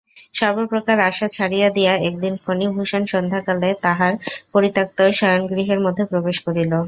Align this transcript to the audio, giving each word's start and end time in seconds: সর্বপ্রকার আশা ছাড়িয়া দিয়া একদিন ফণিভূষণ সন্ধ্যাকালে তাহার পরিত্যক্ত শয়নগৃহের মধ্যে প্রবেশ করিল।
সর্বপ্রকার 0.35 0.97
আশা 1.09 1.27
ছাড়িয়া 1.29 1.69
দিয়া 1.69 1.93
একদিন 2.07 2.33
ফণিভূষণ 2.43 3.03
সন্ধ্যাকালে 3.05 3.69
তাহার 3.81 4.13
পরিত্যক্ত 4.53 4.99
শয়নগৃহের 5.19 5.79
মধ্যে 5.85 6.03
প্রবেশ 6.11 6.37
করিল। 6.45 6.73